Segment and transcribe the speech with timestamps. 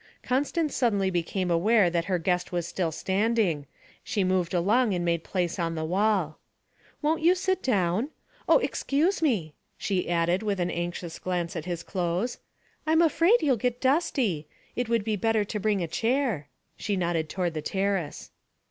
[0.23, 3.67] Constance suddenly became aware that her guest was still standing;
[4.03, 6.39] she moved along and made place on the wall.
[7.03, 8.09] 'Won't you sit down?
[8.49, 12.39] Oh, excuse me,' she added with an anxious glance at his clothes,
[12.87, 16.47] 'I'm afraid you'll get dusty; it would be better to bring a chair.'
[16.77, 18.31] She nodded toward the terrace.